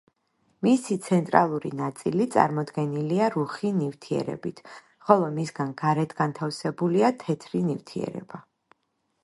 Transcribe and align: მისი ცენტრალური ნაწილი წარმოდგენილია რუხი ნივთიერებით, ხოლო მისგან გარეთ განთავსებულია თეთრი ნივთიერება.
მისი 0.67 0.95
ცენტრალური 1.07 1.69
ნაწილი 1.81 2.25
წარმოდგენილია 2.35 3.27
რუხი 3.35 3.73
ნივთიერებით, 3.81 4.61
ხოლო 5.09 5.27
მისგან 5.37 5.75
გარეთ 5.83 6.15
განთავსებულია 6.23 7.13
თეთრი 7.27 7.63
ნივთიერება. 7.69 8.41